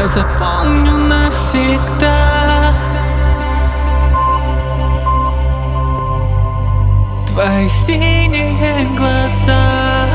Я 0.00 0.08
запомню 0.08 0.96
навсегда. 0.96 2.72
Твои 7.26 7.68
синие 7.68 8.86
глаза. 8.96 10.06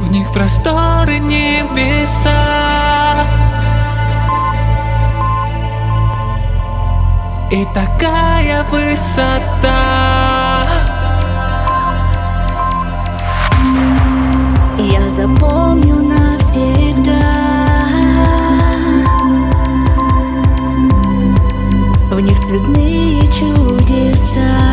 В 0.00 0.10
них 0.10 0.32
просторы 0.32 1.20
небеса. 1.20 2.32
И 7.52 7.64
такая 7.72 8.64
высота 8.64 9.67
цветные 22.48 23.20
чудеса 23.30 24.67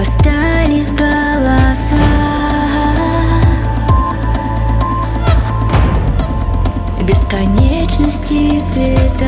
остались 0.00 0.90
голоса. 0.90 1.96
Бесконечности 7.02 8.60
цвета. 8.72 9.26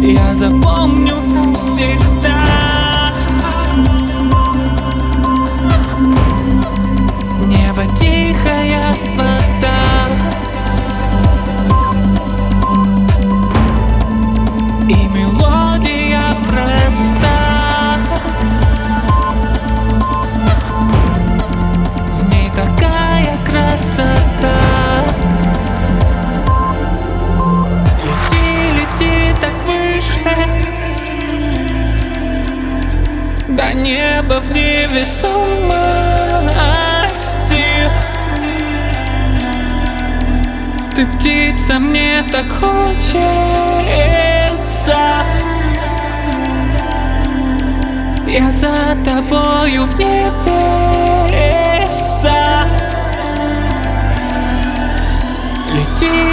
Я 0.00 0.34
запомню 0.34 1.14
навсегда 1.20 2.31
мелодия 15.52 16.34
проста. 16.46 17.36
В 22.14 22.30
ней 22.30 22.50
такая 22.54 23.36
красота. 23.44 25.04
Лети, 28.04 28.70
лети 28.76 29.34
так 29.40 29.56
выше. 29.64 30.34
До 33.48 33.72
неба 33.74 34.40
в 34.40 34.50
невесомости. 34.50 35.12
Ты 40.94 41.06
птица, 41.06 41.78
мне 41.78 42.22
так 42.30 42.46
pensa 44.82 45.24
Я 48.26 48.50
за 48.50 48.96
тобою 49.04 49.84
в 49.84 49.98
небеса 49.98 51.26
Летит 55.74 56.31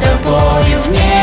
тобою 0.00 0.78
в 0.84 0.90
небе. 0.90 1.15